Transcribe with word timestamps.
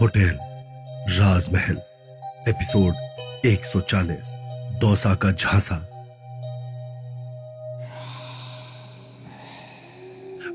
Hotel, 0.00 0.38
राजमहल, 1.20 1.76
episode 2.48 2.94
140 3.46 4.34
Dausa 4.80 5.14
का 5.14 5.32
झांसा। 5.32 5.76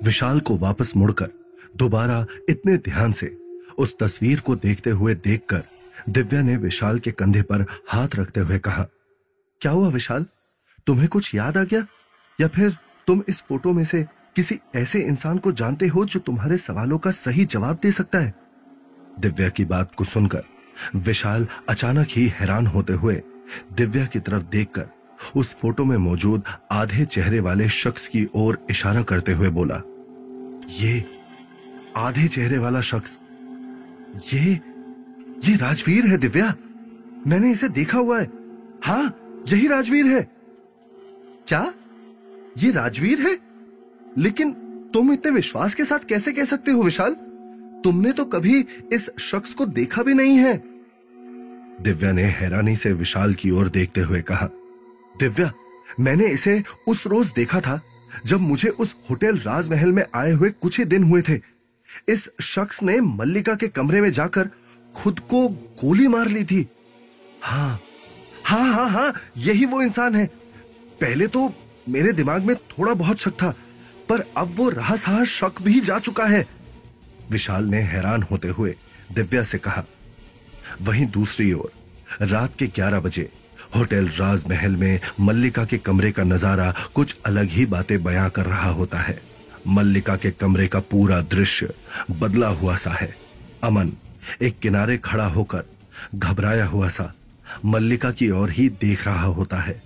विशाल 0.03 0.39
को 0.39 0.57
वापस 0.57 0.91
मुड़कर 0.97 1.29
दोबारा 1.77 2.25
इतने 2.49 2.77
ध्यान 2.77 3.11
से, 3.11 3.37
उस 3.77 3.95
तस्वीर 3.99 4.39
को 4.39 4.55
देखते 4.55 4.89
हुए 4.89 5.15
देखकर, 5.15 5.63
दिव्या 6.09 6.41
ने 6.41 6.57
विशाल 6.57 6.99
के 6.99 7.11
कंधे 7.11 7.41
पर 7.41 7.65
हाथ 7.89 8.07
रखते 8.15 8.39
हुए 8.39 8.59
कहा, 8.59 8.87
क्या 9.61 9.71
हुआ 9.71 9.87
विशाल? 9.87 10.25
तुम्हें 10.87 11.07
कुछ 11.07 11.35
याद 11.35 11.57
आ 11.57 11.63
गया? 11.63 11.87
या 12.41 12.47
फिर 12.47 12.77
तुम 13.07 13.23
इस 13.29 13.41
फ़ोटो 13.41 13.73
में 13.73 13.85
से 13.85 14.05
किसी 14.35 14.59
ऐसे 14.75 14.99
इंसान 14.99 15.37
को 15.37 15.51
जानते 15.51 15.87
हो 15.87 16.05
जो 16.05 16.19
तुम्हारे 16.19 16.57
सवालों 16.57 16.97
का 16.97 17.11
सही 17.11 17.45
जवाब 17.45 17.79
दे 17.83 17.91
सकता 17.91 18.19
है? 18.19 18.42
दिव्या 19.19 19.49
की 19.49 19.65
बात 19.65 19.91
को 19.95 20.03
सुनकर 20.03 20.43
विशाल 20.95 21.47
अचानक 21.69 22.07
ही 22.09 22.27
हैरान 22.27 22.67
होते 22.67 22.93
हुए 22.93 23.21
दिव्या 23.73 24.05
की 24.05 24.19
तरफ़ 24.19 24.43
देखकर 24.43 24.87
उस 25.35 25.55
फ़ोटो 25.55 25.85
में 25.85 25.97
मौजूद 25.97 26.43
आधे 26.71 27.05
चेहरे 27.05 27.39
वाले 27.39 27.69
शख्स 27.69 28.07
की 28.07 28.27
ओर 28.35 28.65
इशारा 28.69 29.03
करते 29.03 29.31
हुए 29.31 29.49
बोला, 29.49 29.81
ये 30.69 31.05
आधे 31.97 32.27
चेहरे 32.27 32.57
वाला 32.57 32.81
शख्स? 32.81 33.19
ये 34.33 34.59
ये 35.49 35.55
राजवीर 35.55 36.05
है 36.05 36.17
दिव्या? 36.17 36.53
मैंने 37.27 37.51
इसे 37.51 37.69
देखा 37.69 37.97
हुआ 37.97 38.19
है। 38.19 38.29
हाँ 38.83 39.05
यही 39.49 39.67
राजवीर 39.67 40.05
है। 40.05 40.21
क्या? 41.47 41.73
ये 42.57 42.71
राजवीर 42.71 43.21
है? 43.21 43.37
लेकिन 44.17 44.51
तुम 44.93 45.11
इतने 45.13 45.31
विश्वास 45.31 45.75
के 45.75 45.85
साथ 45.85 45.99
कैसे 45.99 46.31
कह 46.33 46.45
सकते 46.45 46.71
हो 46.71 46.83
विशाल? 46.83 47.15
तुमने 47.83 48.11
तो 48.11 48.25
कभी 48.25 48.59
इस 48.93 49.09
शख्स 49.19 49.53
को 49.53 49.65
देखा 49.65 50.03
भी 50.03 50.13
नहीं 50.13 50.37
है? 50.37 50.55
दिव्या 51.81 52.11
ने 52.11 52.23
हैरानी 52.23 52.75
से 52.75 52.91
विशाल 52.93 53.33
की 53.33 53.51
ओर 53.51 53.69
देखते 53.69 54.01
हुए 54.01 54.21
कहा, 54.21 54.49
दिव्या, 55.19 55.51
मैंने 55.99 56.27
इसे 56.27 56.61
उस 56.87 57.05
रोज 57.07 57.31
देखा 57.35 57.59
था, 57.59 57.79
जब 58.25 58.39
मुझे 58.39 58.69
उस 58.69 58.95
होटल 59.09 59.37
राजमहल 59.37 59.91
में 59.91 60.03
आए 60.15 60.31
हुए 60.31 60.49
कुछ 60.51 60.77
ही 60.79 60.85
दिन 60.85 61.03
हुए 61.03 61.21
थे। 61.21 61.39
इस 62.09 62.29
शख्स 62.41 62.81
ने 62.83 62.99
मल्लिका 63.01 63.55
के 63.55 63.67
कमरे 63.67 64.01
में 64.01 64.09
जाकर 64.11 64.49
खुद 64.95 65.19
को 65.29 65.47
गोली 65.81 66.07
मार 66.07 66.27
ली 66.27 66.43
थी। 66.43 66.67
हाँ 67.41 67.79
हाँ 68.45 68.73
हाँ 68.73 68.89
हाँ 68.89 69.13
यही 69.37 69.65
वो 69.65 69.81
इंसान 69.81 70.15
है। 70.15 70.25
पहले 71.01 71.27
तो 71.27 71.51
मेरे 71.89 72.11
दिमाग 72.13 72.43
में 72.43 72.55
थोड़ा 72.55 72.93
बहुत 72.93 73.17
शक 73.17 73.31
था, 73.33 73.53
पर 74.09 74.23
अब 74.37 74.55
वो 74.57 74.69
रहा 74.69 74.95
सहा 74.95 75.23
शक 75.25 75.61
भी 75.61 75.79
जा 75.79 75.99
चुका 75.99 76.25
है। 76.25 76.45
विशाल 77.31 77.65
ने 77.65 77.81
हैरान 77.81 78.23
होते 78.23 78.47
हुए 78.47 78.75
दिव्या 79.11 79.43
से 79.43 79.57
कहा, 79.57 79.83
वहीं 80.81 81.05
दूसरी 81.05 81.51
ओर, 81.53 81.71
रात 82.21 82.55
के 82.55 82.67
11 82.67 82.99
बजे, 82.99 83.29
होटल 83.75 84.07
राजमहल 84.09 84.75
में 84.75 84.99
मल्लिका 85.19 85.65
के 85.65 85.77
कमरे 85.77 86.11
का 86.11 86.23
नज़ारा 86.23 86.73
कुछ 86.95 87.15
अलग 87.25 87.49
ही 87.49 87.65
बातें 87.65 88.01
बयां 88.03 88.29
कर 88.29 88.45
रहा 88.45 88.69
होता 88.69 88.97
है। 88.97 89.21
मल्लिका 89.67 90.15
के 90.15 90.31
कमरे 90.31 90.67
का 90.67 90.79
पूरा 90.79 91.21
दृश्य 91.21 91.73
बदला 92.11 92.47
हुआ 92.47 92.75
सा 92.77 92.91
है। 92.91 93.15
अमन 93.63 93.91
एक 94.41 94.59
किनारे 94.59 94.97
खड़ा 94.97 95.25
होकर 95.27 95.63
घबराया 96.15 96.65
हुआ 96.65 96.89
सा, 96.89 97.13
मल्लिका 97.65 98.11
की 98.11 98.29
ओर 98.31 98.51
ही 98.51 98.67
देख 98.81 99.05
रहा 99.07 99.25
होता 99.29 99.57
है। 99.57 99.81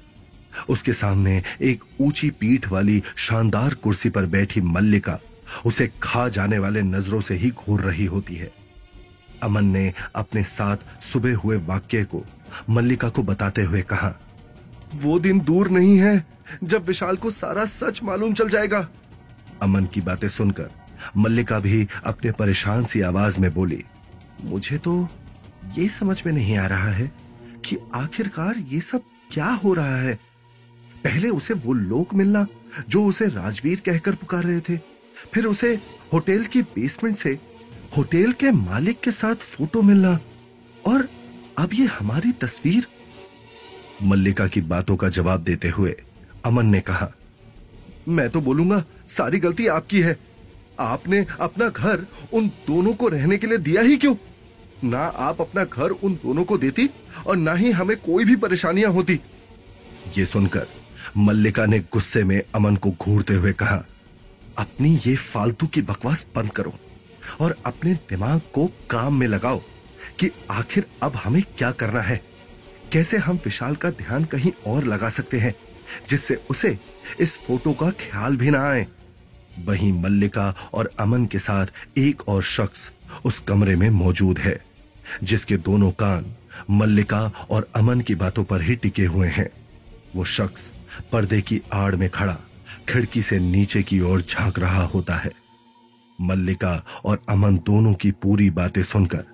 उसके 0.70 0.94
सामने 0.94 1.42
एक 1.62 1.84
ऊँची 2.02 2.30
पीठ 2.30 2.68
वाली 2.68 3.02
शानदार 3.18 3.74
कुर्सी 3.74 4.10
पर 4.10 4.26
बैठी 4.26 4.62
मल्लिका 4.62 5.20
उसे 5.66 5.92
खा 6.04 6.28
जाने 6.30 6.58
वाले 6.60 6.82
नज़रों 6.82 7.22
से 7.22 7.36
ही 7.36 7.50
घूर 7.52 7.82
रही 7.82 8.06
होती 8.06 8.36
है। 8.36 8.52
अमन 9.44 9.66
ने 9.66 9.94
अपने 10.16 10.44
साथ 10.44 10.78
सुबह 11.04 11.36
हुए 11.36 11.58
वाक्य 11.66 12.04
को, 12.06 12.24
मल्लिका 12.70 13.10
को 13.10 13.24
बताते 13.24 13.64
हुए 13.64 13.82
कहा, 13.84 14.14
वो 14.96 15.20
दिन 15.20 15.40
दूर 15.40 15.70
नहीं 15.70 15.98
है 15.98 16.26
जब 16.64 16.86
विशाल 16.86 17.16
को 17.16 17.32
सारा 17.32 17.66
सच 17.66 18.02
मालूम 18.04 18.34
चल 18.34 18.50
जाएगा। 18.50 18.88
अमन 19.62 19.86
की 19.86 20.02
बातें 20.02 20.28
सुनकर 20.30 20.70
मल्लिका 21.18 21.60
भी 21.60 21.88
अपने 22.06 22.32
परेशान 22.32 22.86
सी 22.86 23.02
आवाज़ 23.02 23.40
में 23.40 23.54
बोली, 23.54 23.84
मुझे 24.42 24.78
तो 24.78 25.08
ये 25.78 25.88
समझ 25.90 26.22
में 26.26 26.34
नहीं 26.34 26.58
आ 26.58 26.66
रहा 26.68 26.92
है 26.92 27.12
कि 27.66 27.78
आखिरकार 27.96 28.58
ये 28.68 28.80
सब 28.82 29.02
क्या 29.32 29.50
हो 29.56 29.74
रहा 29.74 29.98
है। 29.98 30.14
पहले 31.04 31.30
उसे 31.30 31.54
वो 31.56 31.74
लोग 31.74 32.14
मिलना 32.14 32.46
जो 32.90 33.04
उसे 33.06 33.28
राजवीर 33.28 33.82
कहकर 33.86 34.16
पुकार 34.16 34.44
रहे 34.44 34.60
थे। 34.60 34.80
फिर 35.34 35.46
उसे 35.46 35.74
होटल 36.14 36.44
की 36.46 36.62
बेसमेंट 36.62 37.18
से, 37.18 37.38
होटल 37.98 38.32
के 38.32 38.52
मालिक 38.52 39.00
के 39.00 39.12
साथ 39.12 39.36
फ़ोटो 39.36 39.82
मिलना। 39.82 40.20
और 40.88 41.08
अब 41.58 41.70
ये 41.74 41.86
हमारी 41.90 42.32
तस्वीर। 42.32 42.88
मल्लिका 44.04 44.48
की 44.48 44.62
बातों 44.64 44.96
का 44.96 45.10
जवाब 45.10 45.44
देते 45.44 45.70
हुए 45.70 45.96
अमन 46.46 46.66
ने 46.66 46.80
कहा, 46.82 47.12
मैं 48.08 48.30
तो 48.30 48.42
बोलूँगा, 48.42 48.84
सारी 49.10 49.40
गलती 49.40 49.68
आपकी 49.68 50.02
है। 50.02 50.18
आपने 50.80 51.26
अपना 51.40 51.68
घर 51.70 52.06
उन 52.34 52.48
दोनों 52.68 52.94
को 52.94 53.08
रहने 53.08 53.38
के 53.38 53.48
लिए 53.48 53.58
दिया 53.58 53.82
ही 53.82 53.98
क्यों? 53.98 54.16
ना 54.84 55.00
आप 55.00 55.42
अपना 55.42 55.64
घर 55.64 55.90
उन 55.90 56.14
दोनों 56.16 56.44
को 56.44 56.58
देती 56.58 56.90
और 57.28 57.36
ना 57.36 57.54
ही 57.54 57.72
हमें 57.72 57.96
कोई 57.98 58.26
भी 58.26 58.36
परेशानियाँ 58.36 58.92
होती। 58.92 59.20
ये 60.18 60.26
सुनकर 60.26 60.68
मल्लिका 61.18 61.66
ने 61.66 61.80
गुस्से 61.94 62.24
में 62.24 62.42
अमन 62.56 62.76
को 62.76 62.92
घूरते 62.92 63.34
हुए 63.34 63.54
कहा 63.54 63.84
अपनी 64.58 65.00
ये 65.08 65.16
फालतू 65.16 65.68
की 65.68 65.82
बकवास 65.82 66.26
बंद 66.36 66.52
करो 66.52 66.74
और 67.42 67.56
अपने 67.66 67.94
दिमाग 67.94 68.42
को 68.54 68.66
काम 68.90 69.16
में 69.16 69.28
लगाओ 69.28 69.62
कि 70.20 70.30
आखिर 70.52 70.86
अब 71.04 71.16
हमें 71.16 71.42
क्या 71.58 71.72
करना 71.72 72.02
है। 72.02 72.22
कैसे 72.92 73.18
हम 73.18 73.40
विशाल 73.46 73.76
का 73.76 73.90
ध्यान 73.90 74.26
कहीं 74.26 74.52
और 74.68 74.84
लगा 74.84 75.10
सकते 75.10 75.40
हैं, 75.40 75.54
जिससे 76.10 76.36
उसे 76.50 76.78
इस 77.20 77.38
फ़ोटो 77.38 77.74
का 77.74 77.90
ख्याल 77.90 78.38
भी 78.38 78.50
ना 78.50 78.64
आए? 78.70 78.88
वहीं 79.66 79.94
मल्लिका 79.94 80.70
और 80.74 80.92
अमन 81.00 81.26
के 81.26 81.40
साथ 81.40 81.66
एक 81.98 82.28
और 82.30 82.44
शख्स 82.44 82.92
उस 83.26 83.40
कमरे 83.40 83.76
में 83.76 83.90
मौजूद 83.90 84.40
है, 84.40 84.66
जिसके 85.24 85.58
दोनों 85.58 85.92
कान 85.92 86.36
मल्लिका 86.72 87.48
और 87.50 87.70
अमन 87.76 88.02
की 88.02 88.16
बातों 88.16 88.44
पर 88.44 88.62
ही 88.62 88.76
टिके 88.76 89.06
हुए 89.06 89.28
हैं। 89.28 89.50
वो 90.16 90.26
शख्स 90.26 90.72
पर्दे 91.12 91.42
की 91.42 91.62
आड़ 91.74 91.96
में 91.96 92.10
खड़ा 92.10 92.38
खिड़की 92.90 93.22
से 93.22 93.40
नीचे 93.40 93.82
की 93.84 94.00
ओर 94.02 94.22
झाँक 94.22 94.60
रहा 94.60 94.84
होता 94.86 95.16
है। 95.16 95.32
मल्लिका 96.20 96.76
और 97.06 97.22
अमन 97.30 97.58
दोनों 97.66 97.94
की 97.94 98.12
पूरी 98.12 98.50
बातें 98.50 98.84
सुनकर 98.84 99.26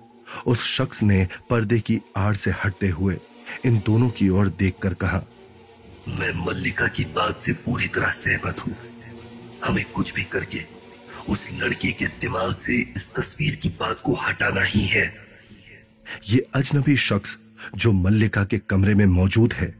उस 0.46 0.62
शख्स 0.68 1.02
ने 1.02 1.26
पर्दे 1.50 1.78
की 1.80 2.00
आड़ 2.16 2.34
से 2.34 2.50
हटते 2.64 2.88
हुए 2.88 3.16
इन 3.66 3.78
दोनों 3.78 4.08
की 4.10 4.28
ओर 4.28 4.48
देखकर 4.58 4.94
कहा 4.94 5.22
मैं 6.08 6.32
मल्लिका 6.46 6.86
की 6.88 7.04
बात 7.14 7.40
से 7.40 7.52
पूरी 7.64 7.86
तरह 7.88 8.08
सहमत 8.14 8.60
हूँ। 8.60 8.74
हमें 9.64 9.84
कुछ 9.92 10.12
भी 10.14 10.22
करके 10.24 10.60
उस 11.28 11.46
लड़के 11.52 11.92
के 11.92 12.06
दिमाग 12.20 12.56
से 12.56 12.80
इस 12.96 13.06
तस्वीर 13.16 13.54
की 13.54 13.68
बात 13.80 14.00
को 14.04 14.14
हटाना 14.22 14.62
ही 14.64 14.84
है। 14.86 15.06
ये 16.30 16.46
अजनबी 16.54 16.96
शख्स 16.96 17.36
जो 17.74 17.92
मल्लिका 17.92 18.44
के 18.44 18.58
कमरे 18.70 18.94
में 18.94 19.06
मौजूद 19.06 19.52
है 19.52 19.74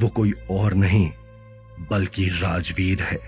वो 0.00 0.08
कोई 0.08 0.32
और 0.50 0.74
नहीं। 0.74 1.10
बल्कि 1.90 2.28
राजवीर 2.32 3.02
है, 3.02 3.18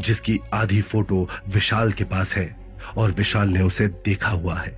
जिसकी 0.00 0.38
आधी 0.54 0.80
फ़ोटो 0.82 1.28
विशाल 1.48 1.92
के 1.92 2.04
पास 2.04 2.32
है 2.32 2.54
और 2.96 3.10
विशाल 3.12 3.48
ने 3.48 3.62
उसे 3.62 3.86
देखा 4.04 4.30
हुआ 4.30 4.58
है। 4.58 4.72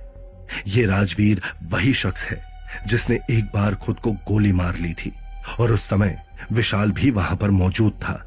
ये 0.67 0.85
राजवीर 0.85 1.41
वही 1.63 1.93
शख्स 1.93 2.21
है, 2.21 2.41
जिसने 2.87 3.19
एक 3.31 3.45
बार 3.45 3.75
खुद 3.75 3.99
को 3.99 4.11
गोली 4.27 4.51
मार 4.51 4.77
ली 4.77 4.93
थी 4.93 5.11
और 5.59 5.71
उस 5.71 5.87
समय 5.89 6.17
विशाल 6.51 6.91
भी 6.91 7.11
वहाँ 7.11 7.35
पर 7.35 7.51
मौजूद 7.51 7.93
था। 7.93 8.23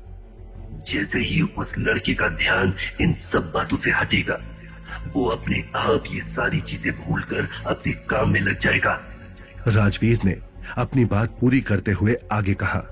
जैसे 0.88 1.18
ही 1.18 1.40
उस 1.58 1.74
लड़के 1.78 2.14
का 2.14 2.28
ध्यान 2.28 2.74
इन 3.00 3.12
सब 3.14 3.50
बातों 3.54 3.76
से 3.76 3.90
हटेगा, 3.90 4.38
वो 5.14 5.26
अपने 5.26 5.62
आप 5.76 6.04
ये 6.10 6.20
सारी 6.22 6.60
चीज़ें 6.60 6.92
भूलकर 6.94 7.48
अपने 7.66 7.92
काम 8.10 8.32
में 8.32 8.40
लग 8.40 8.58
जाएगा। 8.58 8.98
राजवीर 9.68 10.20
ने 10.24 10.36
अपनी 10.78 11.04
बात 11.04 11.36
पूरी 11.40 11.60
करते 11.60 11.92
हुए 11.92 12.16
आगे 12.32 12.54
कहा, 12.54 12.82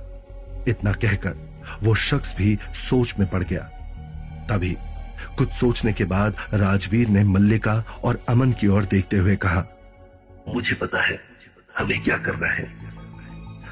इतना 0.69 0.93
कहकर 0.95 1.48
वो 1.83 1.95
शख्स 1.95 2.35
भी 2.37 2.59
सोच 2.81 3.15
में 3.19 3.29
पड़ 3.31 3.43
गया। 3.43 3.63
तभी 4.51 4.77
कुछ 5.39 5.53
सोचने 5.53 5.93
के 5.93 6.05
बाद 6.05 6.37
राजवीर 6.55 7.09
ने 7.09 7.25
मल्लिका 7.25 7.83
और 8.05 8.25
अमन 8.29 8.53
की 8.53 8.67
ओर 8.67 8.85
देखते 8.85 9.17
हुए 9.17 9.37
कहा, 9.37 9.65
मुझे 10.49 10.75
पता 10.75 11.03
है, 11.03 11.19
हमें 11.79 12.03
क्या 12.03 12.17
करना 12.19 12.47
है? 12.47 12.67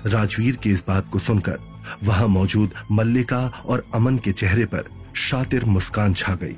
राजवीर 0.07 0.57
की 0.57 0.71
इस 0.71 0.85
बात 0.89 1.09
को 1.11 1.19
सुनकर 1.19 1.59
वहाँ 2.03 2.27
मौजूद 2.29 2.75
मल्लिका 2.93 3.47
और 3.67 3.85
अमन 3.95 4.19
के 4.19 4.33
चेहरे 4.33 4.65
पर 4.65 4.91
शातिर 5.17 5.65
मुस्कान 5.65 6.15
छा 6.15 6.35
गई। 6.35 6.57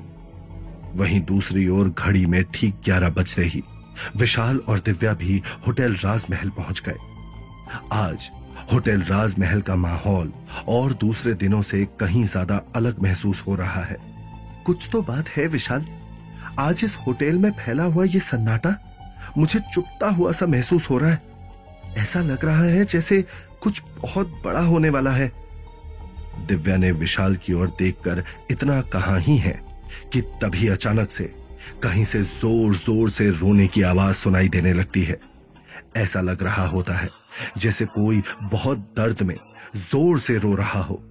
वहीं 0.94 1.20
दूसरी 1.20 1.66
ओर 1.68 1.88
घड़ी 1.88 2.24
में 2.26 2.42
ठीक 2.54 2.80
ग्यारह 2.84 3.10
बजते 3.10 3.42
ही 3.44 3.62
विशाल 4.16 4.58
और 4.58 4.78
दिव्या 4.78 5.12
भी 5.14 5.42
होटल 5.66 5.94
राजमहल 5.94 6.50
पहुँच 6.50 6.82
गए। 6.86 6.96
आज 7.92 8.30
होटल 8.72 9.02
राजमहल 9.02 9.60
का 9.60 9.76
माहौल 9.76 10.32
और 10.68 10.92
दूसरे 11.00 11.34
दिनों 11.34 11.62
से 11.62 11.84
कहीं 12.00 12.24
ज़्यादा 12.24 12.60
अलग 12.76 13.02
महसूस 13.02 13.42
हो 13.46 13.54
रहा 13.54 13.82
है। 13.82 13.96
कुछ 14.66 14.88
तो 14.92 15.02
बात 15.02 15.28
है, 15.28 15.46
विशाल। 15.46 15.86
आज 16.58 16.80
इस 16.84 16.96
होटल 16.96 17.38
में 17.38 17.50
फैला 17.54 17.84
हुआ 17.84 18.04
ये 18.04 18.20
सन्नाटा 18.20 18.74
मुझे 19.38 19.60
चुपता 19.74 20.08
हुआ 20.10 20.32
सा 20.32 20.46
महसूस 20.46 20.90
हो 20.90 20.98
रहा 20.98 21.10
है। 21.10 21.22
ऐसा 21.96 22.20
लग 22.20 22.44
रहा 22.44 22.64
है 22.64 22.84
जैसे 22.84 23.22
कुछ 23.62 23.82
बहुत 24.02 24.40
बड़ा 24.44 24.60
होने 24.60 24.88
वाला 24.88 25.10
है। 25.10 25.30
दिव्या 26.48 26.76
ने 26.76 26.90
विशाल 26.92 27.36
की 27.36 27.52
ओर 27.52 27.68
देखकर 27.78 28.22
इतना 28.50 28.80
कहा 28.92 29.16
ही 29.18 29.36
है 29.36 29.60
कि 30.12 30.20
तभी 30.42 30.68
अचानक 30.68 31.10
से 31.10 31.24
कहीं 31.82 32.04
से 32.04 32.22
ज़ोर 32.22 32.74
ज़ोर 32.74 33.10
से 33.10 33.28
रोने 33.30 33.66
की 33.66 33.82
आवाज़ 33.82 34.16
सुनाई 34.16 34.48
देने 34.48 34.72
लगती 34.72 35.02
है। 35.02 35.18
ऐसा 35.96 36.20
लग 36.20 36.42
रहा 36.42 36.66
होता 36.66 36.94
है 36.94 37.08
जैसे 37.58 37.84
कोई 37.86 38.22
बहुत 38.42 38.78
दर्द 38.96 39.22
में 39.22 39.34
ज़ोर 39.76 40.20
से 40.20 40.38
रो 40.38 40.54
रहा 40.54 40.80
हो। 40.80 41.02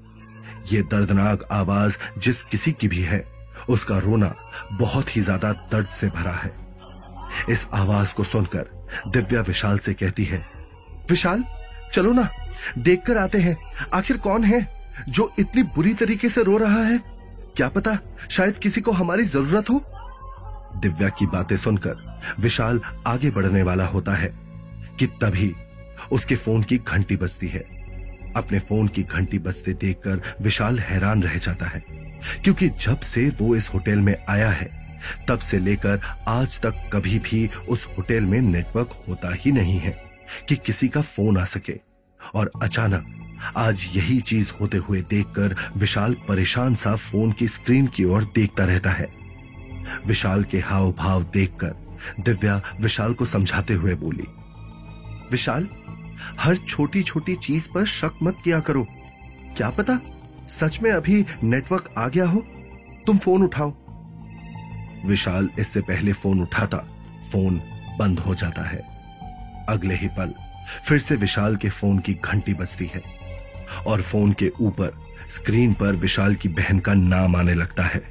यह 0.72 0.82
दर्दनाक 0.92 1.48
आवाज़ 1.52 1.98
जिस 2.20 2.42
किसी 2.44 2.72
की 2.72 2.88
भी 2.88 3.02
है, 3.02 3.24
उसका 3.70 3.98
रोना 3.98 4.34
बहुत 4.80 5.16
ही 5.16 5.22
ज़्यादा 5.22 5.52
दर्द 5.72 5.88
से 5.90 6.08
भरा 6.10 6.32
है। 6.34 6.52
इस 7.50 7.66
आवाज़ 7.74 8.14
को 8.14 8.24
सुनकर 8.24 8.70
दिव्या 9.08 9.42
विशाल 9.42 9.80
से 9.80 9.94
कहती 9.94 10.24
है, 10.24 10.46
विशाल, 11.10 11.44
चलो 11.94 12.12
ना, 12.14 12.30
देखकर 12.78 13.18
आते 13.18 13.38
हैं, 13.38 13.56
आखिर 13.94 14.18
कौन 14.18 14.44
है 14.44 14.66
जो 15.10 15.30
इतनी 15.40 15.64
बुरी 15.66 15.94
तरीके 15.94 16.30
से 16.30 16.44
रो 16.44 16.58
रहा 16.58 16.82
है? 16.84 16.98
क्या 17.56 17.68
पता 17.70 17.98
शायद 18.30 18.58
किसी 18.58 18.82
को 18.82 18.92
हमारी 18.92 19.24
ज़रूरत 19.24 19.70
हो? 19.70 19.82
दिव्या 20.82 21.10
की 21.10 21.26
बातें 21.26 21.56
सुनकर 21.58 22.36
विशाल 22.40 22.82
आगे 23.08 23.30
बढ़ने 23.32 23.64
वाला 23.64 23.86
होता 23.86 24.16
है 24.16 24.28
कि 25.00 25.06
तभी 25.22 25.54
उसके 26.12 26.36
फ़ोन 26.36 26.64
की 26.64 26.78
घंटी 26.78 27.16
बजती 27.16 27.48
है। 27.48 27.64
अपने 28.36 28.60
फ़ोन 28.60 28.88
की 28.88 29.04
घंटी 29.04 29.40
बजते 29.40 29.74
देखकर 29.76 30.22
विशाल 30.42 30.80
हैरान 30.80 31.24
रह 31.24 31.38
जाता 31.38 31.66
है, 31.66 31.82
क्योंकि 32.44 32.70
जब 32.70 33.00
से 33.00 33.28
वो 33.40 33.56
इस 33.56 33.70
होटल 33.70 34.00
में 34.00 34.16
आया 34.30 34.50
है, 34.50 34.70
तब 35.28 35.40
से 35.40 35.60
लेकर 35.60 36.02
आज 36.28 36.60
तक 36.62 36.90
कभी 36.94 37.20
भी 37.20 37.50
उस 37.70 37.86
होटल 37.88 38.24
में 38.24 38.40
नेटवर्क 38.42 39.04
होता 39.08 39.34
ही 39.36 39.52
नहीं 39.52 39.78
है 39.80 39.96
कि 40.50 40.56
किसी 40.56 40.88
का 40.88 41.02
फ़ोन 41.02 41.38
आ 41.38 41.44
सके। 41.46 41.80
और 42.36 42.52
अचानक 42.64 43.06
आज 43.58 43.88
यही 43.96 44.20
चीज़ 44.22 44.50
होते 44.52 44.78
हुए 44.78 45.02
देखकर 45.02 45.56
विशाल 45.78 46.16
परेशान 46.28 46.76
सा 46.76 46.96
फ़ोन 46.96 47.32
की 47.32 47.48
स्क्रीन 47.48 47.88
की 47.88 48.04
ओर 48.04 48.24
देखता 48.36 48.66
रहता 48.66 48.90
है। 48.90 49.08
विशाल 50.08 50.44
के 50.44 50.60
हाव 50.60 50.92
भाव 50.92 51.24
देखकर 51.34 52.22
दिव्या 52.22 52.62
विशाल 52.82 53.14
को 53.14 53.26
समझाते 53.26 53.74
हुए 53.74 53.94
बोली, 53.96 54.26
विशाल 55.32 55.68
हर 56.40 56.56
छोटी 56.56 57.04
छोटी 57.04 57.36
चीज़ 57.36 57.68
पर 57.70 57.86
शक 57.86 58.12
मत 58.24 58.38
किया 58.44 58.60
करो। 58.60 58.86
क्या 59.58 59.70
पता 59.70 60.00
सच 60.48 60.80
में 60.84 60.92
अभी 60.92 61.26
नेटवर्क 61.44 61.94
आ 61.98 62.08
गया 62.08 62.28
हो? 62.28 62.44
तुम 63.06 63.18
फ़ोन 63.18 63.44
उठाओ। 63.44 63.74
विशाल 65.06 65.50
इससे 65.60 65.82
पहले 65.82 66.14
फ़ोन 66.14 66.42
उठाता, 66.42 66.78
फ़ोन 67.32 67.62
बंद 68.00 68.20
हो 68.20 68.36
जाता 68.36 68.70
है। 68.70 68.80
अगले 69.70 69.96
ही 69.96 70.08
पल 70.08 70.34
फिर 70.86 71.00
से 71.00 71.16
विशाल 71.16 71.56
के 71.56 71.70
फ़ोन 71.70 72.00
की 72.00 72.14
घंटी 72.14 72.54
बजती 72.54 72.86
है 72.86 73.02
और 73.88 74.02
फ़ोन 74.02 74.32
के 74.32 74.52
ऊपर 74.62 74.98
स्क्रीन 75.36 75.74
पर 75.74 75.96
विशाल 75.96 76.36
की 76.36 76.50
बहन 76.50 76.80
का 76.80 76.94
नाम 76.94 77.36
आने 77.36 77.54
लगता 77.54 77.84
है। 77.84 78.02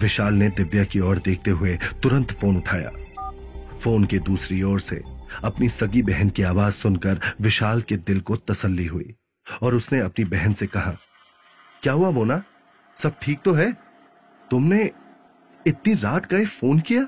विशाल 0.00 0.34
ने 0.34 0.48
दिव्या 0.48 0.84
की 0.84 1.00
ओर 1.00 1.18
देखते 1.18 1.50
हुए 1.50 1.78
तुरंत 2.02 2.32
फ़ोन 2.32 2.56
उठाया। 2.56 2.90
फ़ोन 3.80 4.04
की 4.04 4.18
दूसरी 4.18 4.62
ओर 4.62 4.80
से 4.80 5.02
अपनी 5.44 5.68
सगी 5.68 6.02
बहन 6.02 6.30
की 6.30 6.42
आवाज़ 6.42 6.74
सुनकर 6.74 7.20
विशाल 7.40 7.82
के 7.82 7.96
दिल 7.96 8.20
को 8.20 8.36
तसल्ली 8.36 8.86
हुई 8.86 9.14
और 9.62 9.74
उसने 9.74 9.98
अपनी 9.98 10.24
बहन 10.24 10.52
से 10.52 10.66
कहा 10.66 10.96
क्या 11.82 11.92
हुआ 11.92 12.10
मोना 12.10 12.42
सब 12.96 13.14
ठीक 13.22 13.40
तो 13.44 13.52
है? 13.52 13.72
तुमने 14.50 14.90
इतनी 15.66 15.94
रात 15.94 16.30
गए 16.30 16.44
फ़ोन 16.44 16.80
किया? 16.80 17.06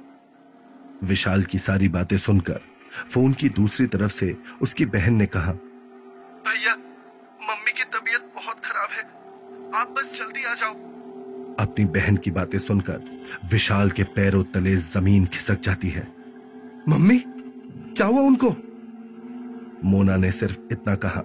विशाल 1.03 1.43
की 1.43 1.59
सारी 1.59 1.89
बातें 1.89 2.17
सुनकर 2.19 2.61
फ़ोन 3.11 3.33
की 3.33 3.49
दूसरी 3.49 3.87
तरफ़ 3.87 4.13
से 4.13 4.37
उसकी 4.63 4.87
बहन 4.87 5.15
ने 5.15 5.27
कहा 5.27 5.53
भैया 5.53 6.75
मम्मी 7.43 7.73
की 7.73 7.85
तबीयत 7.85 8.33
बहुत 8.35 8.61
खराब 8.65 8.89
है। 8.91 9.03
आप 9.81 9.89
बस 9.89 10.19
जल्दी 10.19 10.45
आ 10.45 10.55
जाओ। 10.55 10.75
अपनी 11.61 11.85
बहन 11.85 12.17
की 12.17 12.31
बातें 12.31 12.59
सुनकर 12.59 13.03
विशाल 13.45 13.91
के 13.91 14.05
पैरों 14.05 14.45
तले 14.45 14.77
ज़मीन 14.77 15.27
खिसक 15.27 15.61
जाती 15.61 15.89
है। 15.89 16.07
मम्मी 16.89 17.25
क्या 17.97 18.07
हुआ 18.07 18.21
उनको? 18.21 18.51
मोना 19.85 20.17
ने 20.17 20.33
सिर्फ़ 20.33 20.59
इतना 20.73 20.95
कहा। 20.95 21.21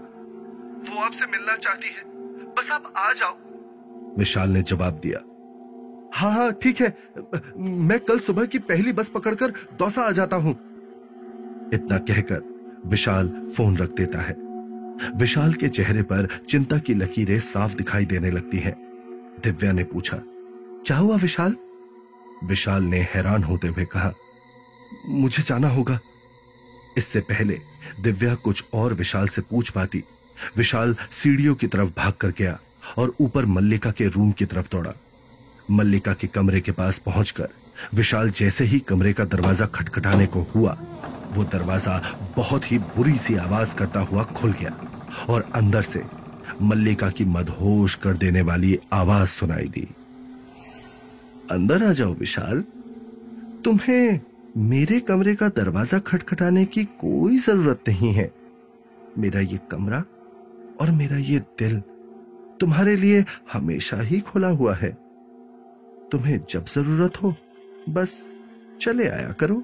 वो 0.90 1.02
आपसे 1.02 1.26
मिलना 1.26 1.56
चाहती 1.56 1.88
है। 1.88 2.04
बस 2.54 2.70
आप 2.72 2.94
आ 2.98 3.14
जाओ। 3.14 3.38
विशाल 4.18 4.50
ने 4.50 4.62
जवाब 4.62 4.94
दिया। 4.94 5.20
हाँ 6.14 6.32
हाँ 6.34 6.54
ठीक 6.54 6.82
है। 6.82 6.98
मैं 7.58 8.00
कल 8.00 8.20
सुबह 8.20 8.46
की 8.46 8.60
पहली 8.60 8.94
बस 8.94 9.10
पकड़कर 9.10 9.52
दौसा 9.52 10.02
आ 10.02 10.12
जाता 10.12 10.36
हूँ। 10.36 10.52
इतना 11.74 11.98
कहकर 11.98 12.44
विशाल 12.86 13.48
फ़ोन 13.58 13.78
रख 13.78 13.90
देता 13.90 14.22
है। 14.22 14.36
विशाल 15.16 15.54
के 15.54 15.70
चेहरे 15.70 16.02
पर 16.04 16.28
चिंता 16.50 16.78
की 16.78 16.94
लकीरें 16.94 17.40
साफ़ 17.40 17.76
दिखाई 17.76 18.06
देने 18.06 18.32
लगती 18.32 18.58
हैं। 18.58 18.76
दिव्या 19.44 19.72
ने 19.72 19.84
पूछा 19.84 20.18
क्या 20.86 20.98
हुआ 20.98 21.16
विशाल? 21.16 21.56
विशाल 22.44 22.84
ने 22.84 22.98
हैरान 22.98 23.44
होते 23.44 23.68
हुए 23.68 23.86
कहा 23.86 24.14
मुझे 25.10 25.44
जाना 25.44 25.68
होगा। 25.68 26.00
इससे 26.98 27.20
पहले 27.22 27.60
दिव्या 28.02 28.34
कुछ 28.36 28.64
और 28.74 28.94
विशाल 28.94 29.28
से 29.28 29.42
पूछ 29.42 29.70
पाती। 29.70 30.04
विशाल 30.58 30.96
सीढ़ियों 31.24 31.56
की 31.56 31.68
तरफ़ 31.68 31.90
भाग 31.98 32.14
कर 32.14 32.30
गया 32.30 32.60
और 32.98 33.14
ऊपर 33.22 33.46
मल्लिका 33.46 33.92
के 33.92 34.08
रूम 34.08 34.32
की 34.32 34.46
तरफ़ 34.46 34.70
दौड़ा। 34.72 34.94
मल्लिका 35.72 36.14
के 36.14 36.28
कमरे 36.28 36.62
के 36.62 36.72
पास 36.72 36.98
पहुंचकर 36.98 37.50
विशाल 37.94 38.30
जैसे 38.30 38.64
ही 38.64 38.80
कमरे 38.80 39.14
का 39.14 39.26
दरवाज़ा 39.26 39.66
खटखटाने 39.66 40.26
को 40.26 40.42
हुआ, 40.56 40.78
वो 41.34 41.44
दरवाज़ा 41.44 42.02
बहुत 42.38 42.72
ही 42.72 42.78
बुरी 42.80 43.18
सी 43.18 43.36
आवाज़ 43.36 43.76
करता 43.76 44.00
हुआ 44.00 44.24
खुल 44.24 44.52
गया 44.52 44.76
और 45.30 45.50
अंदर 45.56 45.82
से 45.82 46.04
मल्लिका 46.62 47.10
की 47.10 47.26
मदहोश 47.26 47.96
कर 47.96 48.18
देने 48.18 48.42
वाली 48.42 48.78
आवाज़ 48.94 49.30
सुनाई 49.30 49.68
दी। 49.68 49.88
अंदर 51.52 51.84
आ 51.84 51.92
जाओ 51.94 52.14
विशाल। 52.14 52.64
तुम्हें 53.66 54.20
मेरे 54.58 55.00
कमरे 55.00 55.36
का 55.36 55.48
दरवाज़ा 55.50 56.00
खटखटाने 56.00 56.66
की 56.66 56.84
कोई 56.84 57.38
ज़रूरत 57.38 57.84
नहीं 57.88 58.12
है। 58.14 58.32
मेरा 59.18 59.40
ये 59.40 59.60
कमरा 59.72 60.04
और 60.82 60.92
मेरा 60.92 61.18
ये 61.18 61.40
दिल 61.40 61.80
तुम्हारे 62.60 62.96
लिए 62.96 63.24
हमेशा 63.54 64.02
ही 64.02 64.20
खुला 64.20 64.48
हुआ 64.48 64.74
है। 64.76 64.90
तुम्हें 66.12 66.40
जब 66.50 66.66
ज़रूरत 66.66 67.22
हो, 67.24 67.36
बस 67.90 68.34
चले 68.82 69.08
आया 69.08 69.32
करो। 69.32 69.64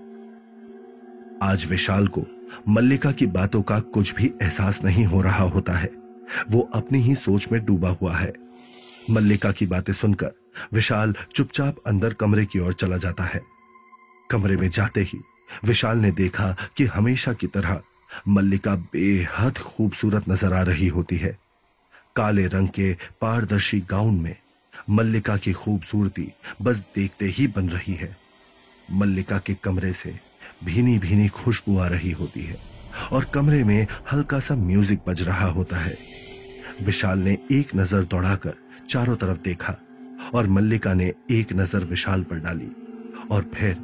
आज 1.43 1.65
विशाल 1.65 2.07
को, 2.07 2.23
मल्लिका 2.69 3.11
की 3.11 3.27
बातों 3.27 3.61
का 3.61 3.79
कुछ 3.79 4.15
भी 4.15 4.33
एहसास 4.41 4.83
नहीं 4.83 5.05
हो 5.05 5.21
रहा 5.21 5.43
होता 5.43 5.73
है। 5.73 5.89
वो 6.51 6.69
अपनी 6.73 6.99
ही 6.99 7.15
सोच 7.15 7.51
में 7.51 7.65
डूबा 7.65 7.89
हुआ 7.89 8.15
है। 8.15 8.33
मल्लिका 9.09 9.51
की 9.51 9.65
बातें 9.65 9.93
सुनकर 9.93 10.31
विशाल 10.73 11.15
चुपचाप 11.35 11.75
अंदर 11.87 12.13
कमरे 12.13 12.45
की 12.45 12.59
ओर 12.59 12.73
चला 12.73 12.97
जाता 12.97 13.23
है। 13.23 13.56
कमरे 14.29 14.55
में 14.57 14.69
जाते 14.69 15.01
ही 15.01 15.19
विशाल 15.65 15.97
ने 15.97 16.11
देखा 16.11 16.55
कि 16.77 16.85
हमेशा 16.85 17.33
की 17.33 17.47
तरह 17.47 17.81
मल्लिका 18.27 18.75
बेहद 18.93 19.57
खूबसूरत 19.57 20.29
नज़र 20.29 20.53
आ 20.53 20.61
रही 20.61 20.87
होती 20.87 21.17
है। 21.17 21.37
काले 22.15 22.45
रंग 22.47 22.67
के 22.69 22.93
पारदर्शी 23.21 23.79
गाउन 23.89 24.19
में 24.21 24.35
मल्लिका 24.89 25.35
की 25.37 25.53
खूबसूरती 25.53 26.27
बस 26.61 26.77
देखते 26.95 27.25
ही 27.27 27.47
बन 27.47 27.69
रही 27.69 27.93
है। 27.93 28.15
मल्लिका 28.89 29.37
के 29.37 29.53
कमरे 29.53 29.93
से 29.93 30.19
भीनी 30.63 30.97
भीनी 30.99 31.27
खुशबू 31.29 31.77
आ 31.77 31.87
रही 31.87 32.11
होती 32.11 32.41
है 32.41 32.57
और 33.11 33.25
कमरे 33.25 33.63
में 33.63 33.87
हल्का 34.11 34.39
सा 34.39 34.55
म्यूज़िक 34.55 34.99
बज 35.07 35.21
रहा 35.21 35.47
होता 35.49 35.77
है। 35.77 35.97
विशाल 36.81 37.19
ने 37.19 37.37
एक 37.51 37.75
नज़र 37.75 38.03
दौड़ाकर 38.03 38.53
चारों 38.89 39.15
तरफ़ 39.15 39.37
देखा 39.39 39.77
और 40.33 40.47
मल्लिका 40.47 40.93
ने 40.93 41.13
एक 41.31 41.53
नज़र 41.53 41.85
विशाल 41.85 42.23
पर 42.23 42.39
डाली 42.39 42.71
और 43.31 43.49
फिर 43.53 43.75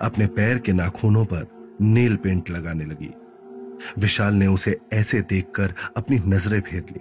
अपने 0.00 0.26
पैर 0.26 0.58
के 0.58 0.72
नाखूनों 0.72 1.24
पर 1.24 1.46
नेल 1.80 2.16
पेंट 2.16 2.50
लगाने 2.50 2.84
लगी। 2.84 3.10
विशाल 3.98 4.34
ने 4.34 4.46
उसे 4.46 4.78
ऐसे 4.92 5.20
देखकर 5.20 5.74
अपनी 5.96 6.18
नज़रें 6.26 6.60
फेर 6.60 6.84
ली। 6.92 7.00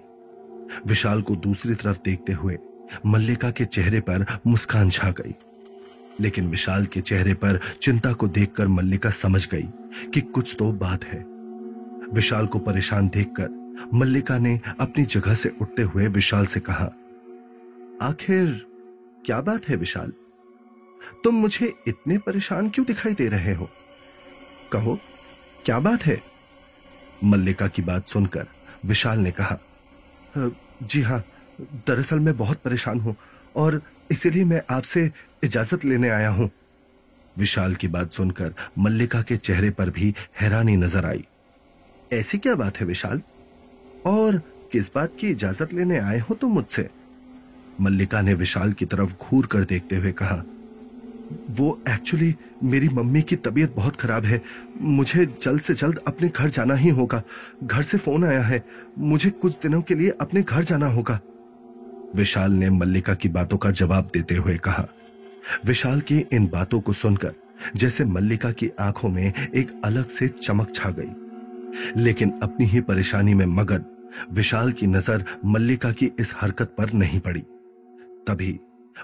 विशाल 0.85 1.21
को 1.21 1.35
दूसरी 1.35 1.75
तरफ़ 1.75 1.97
देखते 2.05 2.33
हुए 2.33 2.57
मल्लिका 3.05 3.51
के 3.51 3.65
चेहरे 3.65 3.99
पर 3.99 4.25
मुस्कान 4.47 4.89
छा 4.89 5.11
गई। 5.11 5.35
लेकिन 6.19 6.47
विशाल 6.47 6.85
के 6.85 7.01
चेहरे 7.01 7.33
पर 7.33 7.59
चिंता 7.81 8.13
को 8.13 8.27
देखकर 8.27 8.67
मल्लिका 8.67 9.09
समझ 9.09 9.47
गई 9.47 9.69
कि 10.13 10.21
कुछ 10.21 10.55
तो 10.59 10.71
बात 10.73 11.03
है। 11.03 11.19
विशाल 12.13 12.47
को 12.47 12.59
परेशान 12.59 13.07
देखकर 13.07 13.49
मल्लिका 13.93 14.37
ने 14.37 14.59
अपनी 14.79 15.05
जगह 15.05 15.33
से 15.33 15.49
उठते 15.61 15.81
हुए 15.81 16.07
विशाल 16.07 16.45
से 16.45 16.59
कहा, 16.59 16.85
आखिर 18.01 18.65
क्या 19.25 19.41
बात 19.41 19.67
है 19.69 19.75
विशाल? 19.75 20.13
तुम 21.23 21.35
मुझे 21.35 21.73
इतने 21.87 22.17
परेशान 22.17 22.69
क्यों 22.69 22.85
दिखाई 22.85 23.13
दे 23.13 23.27
रहे 23.29 23.53
हो? 23.53 23.69
कहो, 24.71 24.99
क्या 25.65 25.79
बात 25.79 26.05
है? 26.05 26.21
मल्लिका 27.23 27.67
की 27.67 27.81
बात 27.81 28.07
सुनकर 28.07 28.47
विशाल 28.85 29.19
ने 29.19 29.31
कहा 29.31 29.57
जी 30.83 31.01
हाँ 31.01 31.23
दरअसल 31.87 32.19
मैं 32.19 32.35
बहुत 32.37 32.61
परेशान 32.61 32.99
हूँ 32.99 33.15
और 33.55 33.81
इसीलिए 34.11 34.43
मैं 34.45 34.61
आपसे 34.69 35.11
इजाज़त 35.43 35.85
लेने 35.85 36.09
आया 36.09 36.29
हूँ। 36.29 36.49
विशाल 37.35 37.75
की 37.75 37.87
बात 37.87 38.11
सुनकर 38.13 38.53
मल्लिका 38.79 39.21
के 39.21 39.37
चेहरे 39.37 39.69
पर 39.69 39.89
भी 39.89 40.13
हैरानी 40.41 40.75
नज़र 40.75 41.05
आई। 41.05 41.23
ऐसी 42.13 42.37
क्या 42.37 42.55
बात 42.55 42.79
है 42.79 42.85
विशाल? 42.85 43.21
और 44.05 44.37
किस 44.71 44.93
बात 44.95 45.15
की 45.19 45.29
इजाज़त 45.29 45.73
लेने 45.73 45.97
आए 45.99 46.19
हो 46.19 46.35
तुम 46.35 46.51
मुझसे? 46.51 46.89
मल्लिका 47.81 48.21
ने 48.21 48.33
विशाल 48.33 48.73
की 48.73 48.85
तरफ़ 48.85 49.13
घूर 49.13 49.45
कर 49.45 49.63
देखते 49.63 49.95
हुए 49.95 50.11
कहा 50.11 50.43
वो 51.49 51.81
एक्चुअली 51.89 52.35
मेरी 52.63 52.89
मम्मी 52.89 53.21
की 53.21 53.35
तबीयत 53.35 53.75
बहुत 53.75 53.95
खराब 53.95 54.25
है। 54.25 54.41
मुझे 54.81 55.25
जल्द 55.25 55.61
से 55.61 55.73
जल्द 55.73 55.97
अपने 55.97 56.29
घर 56.29 56.49
जाना 56.49 56.73
ही 56.73 56.89
होगा। 56.89 57.23
घर 57.63 57.81
से 57.81 57.97
फ़ोन 57.97 58.25
आया 58.25 58.41
है। 58.41 58.63
मुझे 58.99 59.29
कुछ 59.29 59.59
दिनों 59.59 59.81
के 59.81 59.95
लिए 59.95 60.09
अपने 60.09 60.41
घर 60.41 60.63
जाना 60.63 60.87
होगा। 60.87 61.19
विशाल 62.15 62.51
ने 62.51 62.69
मल्लिका 62.69 63.13
की 63.13 63.29
बातों 63.29 63.57
का 63.57 63.71
जवाब 63.71 64.09
देते 64.13 64.35
हुए 64.35 64.57
कहा। 64.57 64.87
विशाल 65.65 66.01
की 66.01 66.25
इन 66.33 66.47
बातों 66.47 66.79
को 66.79 66.93
सुनकर, 66.93 67.33
जैसे 67.75 68.05
मल्लिका 68.05 68.51
की 68.51 68.71
आँखों 68.79 69.09
में 69.09 69.33
एक 69.55 69.81
अलग 69.85 70.07
से 70.07 70.27
चमक 70.27 70.75
छा 70.75 70.89
गई। 70.89 71.09
लेकिन 72.03 72.39
अपनी 72.43 72.65
ही 72.65 72.81
परेशानी 72.81 73.33
में 73.33 73.45
मगन, 73.45 73.85
विशाल 74.31 74.71
की 74.71 74.87
नज़र 74.87 75.25
मल्लिका 75.45 75.91
की 75.91 76.11
इस 76.19 76.31
हरकत 76.35 76.75
पर 76.77 76.93
नहीं 76.93 77.19
पड़ी। 77.19 77.43
तभी 78.27 78.59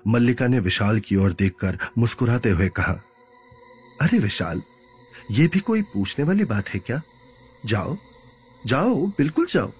मल्लिका 0.07 0.47
ने 0.47 0.59
विशाल 0.61 0.99
की 0.99 1.15
ओर 1.15 1.33
देखकर 1.33 1.77
मुस्कुराते 1.97 2.49
हुए 2.51 2.67
कहा, 2.71 2.93
अरे 4.01 4.19
विशाल, 4.19 4.61
ये 5.31 5.47
भी 5.47 5.59
कोई 5.61 5.81
पूछने 5.83 6.25
वाली 6.25 6.43
बात 6.45 6.69
है 6.69 6.79
क्या? 6.79 7.01
जाओ 7.65 7.97
जाओ, 8.63 9.05
बिल्कुल 9.07 9.45
जाओ। 9.47 9.71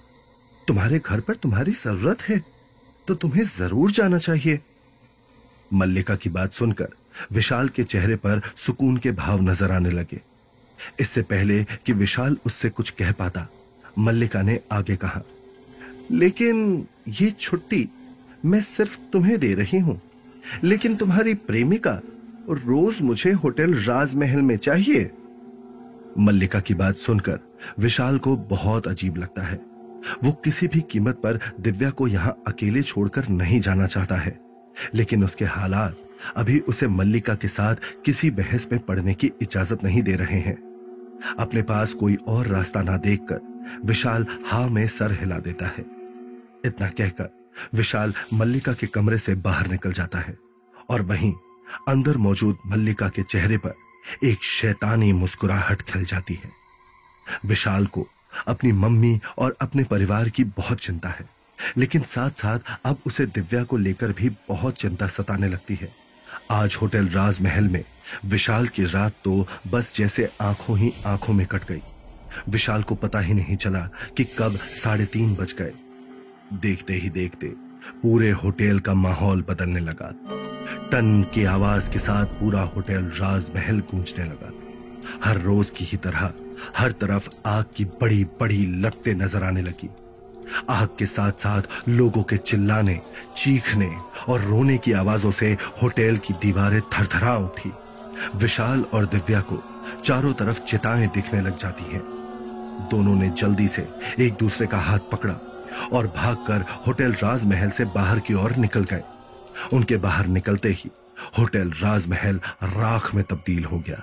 तुम्हारे 0.68 0.98
घर 1.00 1.20
पर 1.20 1.34
तुम्हारी 1.36 1.72
ज़रूरत 1.74 2.22
है 2.22 2.42
तो 3.08 3.14
तुम्हें 3.16 3.44
ज़रूर 3.46 3.90
जाना 3.92 4.18
चाहिए। 4.18 4.60
मल्लिका 5.70 6.14
की 6.16 6.30
बात 6.30 6.52
सुनकर 6.52 6.88
विशाल 7.32 7.68
के 7.68 7.84
चेहरे 7.84 8.16
पर 8.16 8.40
सुकून 8.56 8.96
के 8.96 9.10
भाव 9.12 9.42
नज़र 9.42 9.72
आने 9.72 9.90
लगे। 9.90 10.20
इससे 11.00 11.22
पहले 11.24 11.62
कि 11.86 11.92
विशाल 11.94 12.36
उससे 12.46 12.70
कुछ 12.70 12.90
कह 12.92 13.12
पाता, 13.12 13.46
मल्लिका 13.98 14.42
ने 14.42 14.58
आगे 14.72 14.96
कहा, 14.96 15.22
लेकिन 16.12 16.86
ये 17.10 17.30
छुट्टी 17.32 17.88
मैं 18.44 18.60
सिर्फ़ 18.62 18.98
तुम्हें 19.12 19.38
दे 19.38 19.52
रही 19.54 19.78
हूँ। 19.78 20.00
लेकिन 20.64 20.96
तुम्हारी 20.96 21.34
प्रेमिका 21.34 22.00
रोज 22.50 23.02
मुझे 23.02 23.32
होटल 23.32 23.74
राजमहल 23.74 24.42
में 24.42 24.56
चाहिए। 24.56 25.10
मल्लिका 26.18 26.60
की 26.60 26.74
बात 26.74 26.94
सुनकर 26.94 27.38
विशाल 27.78 28.18
को 28.18 28.36
बहुत 28.36 28.88
अजीब 28.88 29.16
लगता 29.16 29.42
है। 29.42 29.60
वो 30.24 30.32
किसी 30.32 30.68
भी 30.68 30.80
कीमत 30.80 31.14
पर 31.14 31.40
दिव्या 31.60 31.90
को 31.90 32.08
यहाँ 32.08 32.42
अकेले 32.46 32.82
छोड़कर 32.82 33.28
नहीं 33.28 33.60
जाना 33.60 33.86
चाहता 33.86 34.16
है। 34.16 34.40
लेकिन 34.94 35.24
उसके 35.24 35.44
हालात 35.44 35.96
अभी 36.36 36.58
उसे 36.58 36.88
मल्लिका 36.88 37.34
के 37.34 37.48
साथ 37.48 37.76
किसी 38.04 38.30
बहस 38.30 38.66
में 38.72 38.80
पड़ने 38.80 39.14
की 39.14 39.32
इजाज़त 39.42 39.84
नहीं 39.84 40.02
दे 40.02 40.14
रहे 40.14 40.38
हैं। 40.38 40.58
अपने 41.38 41.62
पास 41.62 41.92
कोई 41.92 42.14
और 42.26 42.46
रास्ता 42.46 42.82
ना 42.82 42.96
देखकर 42.96 43.40
विशाल 43.84 44.26
हा 44.46 44.68
में 44.68 44.86
सर 44.86 45.12
हिला 45.12 45.38
देता 45.38 45.66
है। 45.66 45.84
इतना 46.64 46.88
कहकर 46.88 47.43
विशाल 47.74 48.14
मल्लिका 48.32 48.72
के 48.72 48.86
कमरे 48.86 49.18
से 49.18 49.34
बाहर 49.34 49.66
निकल 49.66 49.92
जाता 49.92 50.18
है 50.18 50.36
और 50.90 51.02
वहीं 51.02 51.32
अंदर 51.88 52.16
मौजूद 52.16 52.58
मल्लिका 52.66 53.08
के 53.08 53.22
चेहरे 53.22 53.56
पर 53.56 53.74
एक 54.24 54.42
शैतानी 54.44 55.12
मुस्कुराहट 55.12 55.82
खिल 55.82 56.04
जाती 56.04 56.34
है। 56.34 56.50
विशाल 57.46 57.86
को 57.86 58.06
अपनी 58.46 58.72
मम्मी 58.72 59.18
और 59.38 59.56
अपने 59.60 59.84
परिवार 59.84 60.28
की 60.28 60.44
बहुत 60.44 60.80
चिंता 60.80 61.08
है, 61.08 61.28
लेकिन 61.76 62.02
साथ 62.04 62.30
साथ 62.30 62.58
अब 62.84 62.98
उसे 63.06 63.26
दिव्या 63.26 63.62
को 63.62 63.76
लेकर 63.76 64.12
भी 64.12 64.30
बहुत 64.48 64.74
चिंता 64.74 65.06
सताने 65.06 65.48
लगती 65.48 65.74
है। 65.74 65.92
आज 66.50 66.76
होटल 66.82 67.08
राजमहल 67.08 67.68
में 67.68 67.84
विशाल 68.24 68.68
की 68.68 68.84
रात 68.84 69.14
तो 69.24 69.46
बस 69.66 69.92
जैसे 69.96 70.28
आँखों 70.40 70.78
ही 70.78 70.92
आँखों 71.06 71.34
में 71.34 71.46
कट 71.46 71.64
गई। 71.64 71.80
विशाल 72.48 72.82
को 72.82 72.94
पता 72.94 73.20
ही 73.20 73.34
नहीं 73.34 73.56
चला 73.56 73.88
कि 74.16 74.24
कब 74.38 74.56
साढ़े 74.56 75.04
तीन 75.06 75.34
बज 75.34 75.54
गए। 75.58 75.72
देखते 76.52 76.94
ही 76.94 77.08
देखते 77.10 77.46
पूरे 78.02 78.30
होटल 78.30 78.78
का 78.78 78.94
माहौल 78.94 79.42
बदलने 79.42 79.80
लगा 79.80 80.10
टन 80.92 81.26
की 81.34 81.44
आवाज़ 81.44 81.90
के 81.90 81.98
साथ 81.98 82.26
पूरा 82.26 82.62
होटल 82.62 83.04
राजमहल 83.14 83.80
गूंजने 83.80 84.24
लगा 84.24 84.52
हर 85.24 85.40
रोज 85.40 85.70
की 85.70 85.84
ही 85.84 85.96
तरह, 85.96 86.32
हर 86.76 86.92
तरफ़ 86.92 87.28
आग 87.46 87.64
की 87.76 87.84
बड़ी 87.84 88.24
बड़ी 88.24 88.66
लपटें 88.66 89.14
नज़र 89.14 89.42
आने 89.42 89.62
लगी। 89.62 89.90
आग 90.68 90.88
के 90.98 91.06
साथ 91.06 91.32
साथ 91.32 91.88
लोगों 91.88 92.22
के 92.22 92.36
चिल्लाने, 92.36 93.00
चीखने 93.36 93.90
और 94.28 94.40
रोने 94.40 94.78
की 94.78 94.92
आवाजों 94.92 95.30
से 95.30 95.56
होटल 95.82 96.16
की 96.16 96.34
दीवारें 96.34 96.80
थरथरा 96.80 97.36
उठी। 97.36 97.72
विशाल 98.36 98.84
और 98.94 99.06
दिव्या 99.06 99.40
को 99.40 99.62
चारों 100.04 100.32
तरफ़ 100.32 100.60
चिताएँ 100.60 101.06
दिखने 101.06 101.40
लग 101.40 101.58
जाती 101.58 101.84
हैं। 101.84 102.02
दोनों 102.90 103.14
ने 103.14 103.28
जल्दी 103.28 103.68
से 103.68 103.88
एक 104.18 104.32
दूसरे 104.32 104.66
का 104.66 104.78
हाथ 104.78 105.10
पकड़ा। 105.12 105.38
और 105.92 106.06
भागकर 106.06 106.60
होटल 106.86 107.12
राजमहल 107.12 107.70
से 107.70 107.84
बाहर 107.84 108.18
की 108.18 108.34
ओर 108.34 108.56
निकल 108.56 108.84
गए। 108.84 109.02
उनके 109.72 109.96
बाहर 109.96 110.26
निकलते 110.26 110.68
ही 110.68 110.90
होटल 111.38 111.70
राजमहल 111.70 112.40
राख 112.62 113.14
में 113.14 113.24
तब्दील 113.24 113.64
हो 113.64 113.78
गया। 113.78 114.02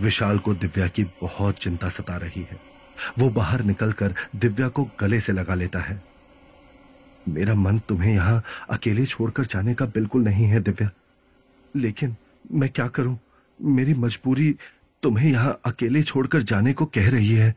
विशाल 0.00 0.38
को 0.38 0.54
दिव्या 0.54 0.88
की 0.88 1.04
बहुत 1.04 1.54
चिंता 1.54 1.88
सता 1.88 2.16
रही 2.16 2.42
है। 2.42 2.60
वो 3.18 3.30
बाहर 3.30 3.62
निकलकर 3.62 4.14
दिव्या 4.36 4.68
को 4.68 4.90
गले 5.00 5.20
से 5.20 5.32
लगा 5.32 5.54
लेता 5.54 5.78
है। 5.78 6.02
मेरा 7.28 7.54
मन 7.54 7.78
तुम्हें 7.78 8.14
यहाँ 8.14 8.44
अकेले 8.70 9.06
छोड़कर 9.06 9.44
जाने 9.44 9.74
का 9.74 9.86
बिल्कुल 9.86 10.22
नहीं 10.22 10.44
है, 10.44 10.60
दिव्या। 10.60 10.90
लेकिन 11.76 12.16
मैं 12.52 12.68
क्या 12.68 12.88
करूँ? 12.88 13.18
मेरी 13.62 13.94
मजबूरी 13.94 14.56
तुम्हें 15.02 15.30
यहाँ 15.30 15.60
अकेले 15.64 16.02
छोड़कर 16.02 16.42
जाने 16.42 16.72
को 16.72 16.86
कह 16.86 17.10
रही 17.10 17.32
है। 17.32 17.54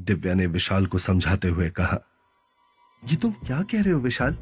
दिव्या 0.00 0.34
ने 0.34 0.46
विशाल 0.46 0.86
को 0.86 0.98
समझाते 0.98 1.48
हुए 1.48 1.70
कहा 1.70 1.98
ये 3.10 3.16
तुम 3.16 3.30
क्या 3.46 3.60
कह 3.62 3.82
रहे 3.82 3.92
हो 3.92 4.00
विशाल? 4.00 4.36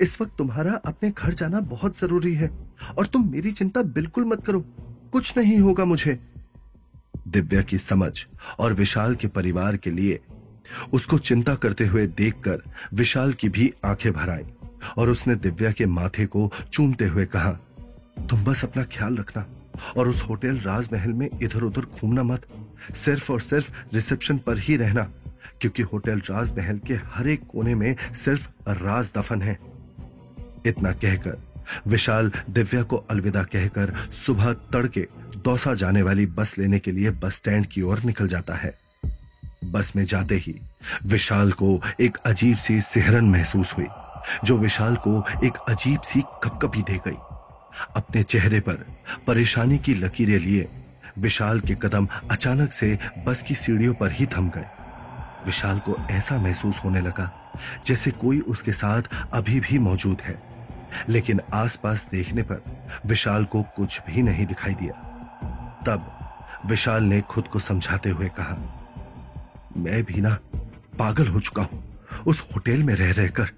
इस 0.00 0.20
वक्त 0.20 0.32
तुम्हारा 0.38 0.72
अपने 0.86 1.10
घर 1.10 1.34
जाना 1.34 1.60
बहुत 1.60 1.98
ज़रूरी 1.98 2.34
है, 2.34 2.50
और 2.98 3.06
तुम 3.06 3.30
मेरी 3.30 3.50
चिंता 3.50 3.82
बिल्कुल 3.82 4.24
मत 4.24 4.44
करो। 4.46 4.60
कुछ 5.12 5.36
नहीं 5.36 5.58
होगा 5.58 5.84
मुझे। 5.84 6.18
दिव्या 7.28 7.62
की 7.62 7.78
समझ 7.78 8.26
और 8.58 8.72
विशाल 8.72 9.14
के 9.14 9.28
परिवार 9.28 9.76
के 9.76 9.90
लिए 9.90 10.20
उसको 10.92 11.18
चिंता 11.18 11.54
करते 11.54 11.86
हुए 11.86 12.06
देखकर 12.06 12.62
विशाल 12.94 13.32
की 13.32 13.48
भी 13.48 13.72
आँखें 13.84 14.12
भर 14.12 14.30
आई, 14.30 14.44
और 14.98 15.10
उसने 15.10 15.34
दिव्या 15.34 15.72
के 15.72 15.86
माथे 15.86 16.26
को 16.26 16.50
चूमते 16.72 17.06
हुए 17.06 17.26
कहा, 17.26 17.52
तुम 18.30 18.44
बस 18.44 18.64
अपना 18.64 18.82
ख्याल 18.82 19.16
रखना, 19.16 19.46
और 19.96 20.08
उस 20.08 20.22
होटल 20.22 20.58
राजमहल 20.58 21.12
में 21.12 21.28
इधर 21.42 21.62
उधर 21.62 21.80
घूमना 21.80 22.22
मत। 22.22 22.46
सिर्फ़ 22.94 23.32
और 23.32 23.40
सिर्फ़ 23.40 23.72
रिसेप्शन 23.94 24.38
पर 24.38 24.58
ही 24.58 24.76
रहना। 24.76 25.10
क्योंकि 25.60 25.82
होटल 25.82 26.18
राजमहल 26.18 26.78
के 26.78 26.94
हर 26.94 27.28
एक 27.28 27.46
कोने 27.46 27.74
में 27.74 27.96
सिर्फ़ 28.24 28.48
राज 28.68 29.12
दफन 29.16 29.42
है। 29.42 29.58
इतना 30.66 30.92
कहकर, 30.92 31.36
विशाल 31.86 32.32
दिव्या 32.50 32.82
को 32.82 32.96
अलविदा 32.96 33.42
कहकर 33.42 33.94
सुबह 34.26 34.52
तड़के 34.52 35.08
दौसा 35.36 35.74
जाने 35.74 36.02
वाली 36.02 36.26
बस 36.26 36.58
लेने 36.58 36.78
के 36.78 36.92
लिए 36.92 37.10
बस 37.10 37.34
स्टैंड 37.34 37.66
की 37.66 37.82
ओर 37.82 38.00
निकल 38.00 38.28
जाता 38.28 38.54
है। 38.54 38.78
बस 39.64 39.92
में 39.96 40.04
जाते 40.04 40.34
ही 40.34 40.60
विशाल 41.04 41.52
को 41.52 41.82
एक 42.00 42.16
अजीब 42.16 42.56
सी 42.56 42.80
सिहरन 42.80 43.24
महसूस 43.24 43.72
हुई, 43.72 43.86
जो 44.44 44.58
विशाल 44.58 44.96
को 44.96 45.24
एक 45.44 45.56
अजीब 45.68 46.00
सी 46.00 46.20
कपकपी 46.20 46.82
दे 46.82 46.96
गई। 46.96 47.16
अपने 47.96 48.22
चेहरे 48.22 48.60
पर 48.60 48.74
परेशानी 49.26 49.78
की 49.78 49.94
लकीरें 49.94 50.38
लिए 50.38 50.68
विशाल 51.18 51.60
के 51.60 51.74
कदम 51.74 52.08
अचानक 52.30 52.72
से 52.72 52.98
बस 53.26 53.42
की 53.42 53.54
सीढ़ियों 53.54 53.94
पर 53.94 54.12
ही 54.12 54.26
थम 54.26 54.50
गए। 54.50 54.66
विशाल 55.46 55.78
को 55.78 55.96
ऐसा 56.10 56.38
महसूस 56.38 56.78
होने 56.84 57.00
लगा 57.00 57.52
जैसे 57.86 58.10
कोई 58.10 58.40
उसके 58.40 58.72
साथ 58.72 59.02
अभी 59.32 59.60
भी 59.60 59.78
मौजूद 59.78 60.20
है। 60.20 60.42
लेकिन 61.08 61.40
आसपास 61.54 62.06
देखने 62.12 62.42
पर 62.42 62.62
विशाल 63.06 63.44
को 63.44 63.62
कुछ 63.62 64.00
भी 64.06 64.22
नहीं 64.22 64.46
दिखाई 64.46 64.74
दिया। 64.74 64.92
तब 65.86 66.14
विशाल 66.66 67.02
ने 67.02 67.20
खुद 67.20 67.48
को 67.48 67.58
समझाते 67.58 68.10
हुए 68.10 68.28
कहा, 68.28 68.56
मैं 69.76 70.02
भी 70.02 70.20
ना 70.20 70.38
पागल 70.98 71.26
हो 71.26 71.40
चुका 71.40 71.62
हूँ, 71.62 72.00
उस 72.26 72.48
होटल 72.54 72.82
में 72.82 72.94
रह 72.94 73.12
रहकर। 73.12 73.48